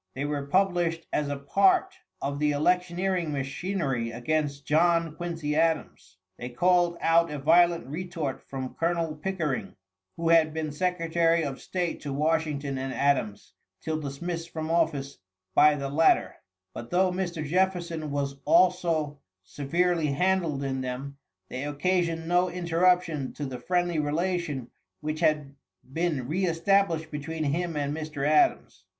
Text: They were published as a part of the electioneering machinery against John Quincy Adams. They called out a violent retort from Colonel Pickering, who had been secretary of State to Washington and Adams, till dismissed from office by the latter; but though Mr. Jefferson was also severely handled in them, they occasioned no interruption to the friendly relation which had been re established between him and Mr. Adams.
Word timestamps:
They 0.15 0.25
were 0.25 0.47
published 0.47 1.05
as 1.13 1.27
a 1.27 1.37
part 1.37 1.93
of 2.23 2.39
the 2.39 2.49
electioneering 2.53 3.31
machinery 3.31 4.09
against 4.09 4.65
John 4.65 5.15
Quincy 5.15 5.55
Adams. 5.55 6.17
They 6.39 6.49
called 6.49 6.97
out 7.01 7.29
a 7.29 7.37
violent 7.37 7.85
retort 7.85 8.41
from 8.41 8.73
Colonel 8.73 9.15
Pickering, 9.15 9.75
who 10.17 10.29
had 10.29 10.55
been 10.55 10.71
secretary 10.71 11.43
of 11.43 11.61
State 11.61 12.01
to 12.01 12.11
Washington 12.13 12.79
and 12.79 12.91
Adams, 12.91 13.53
till 13.79 13.99
dismissed 13.99 14.49
from 14.49 14.71
office 14.71 15.19
by 15.53 15.75
the 15.75 15.89
latter; 15.89 16.37
but 16.73 16.89
though 16.89 17.11
Mr. 17.11 17.45
Jefferson 17.45 18.09
was 18.09 18.37
also 18.43 19.19
severely 19.43 20.07
handled 20.07 20.63
in 20.63 20.81
them, 20.81 21.17
they 21.47 21.63
occasioned 21.63 22.27
no 22.27 22.49
interruption 22.49 23.33
to 23.33 23.45
the 23.45 23.59
friendly 23.59 23.99
relation 23.99 24.71
which 24.99 25.19
had 25.19 25.53
been 25.93 26.27
re 26.27 26.45
established 26.45 27.11
between 27.11 27.43
him 27.43 27.75
and 27.77 27.95
Mr. 27.95 28.27
Adams. 28.27 28.85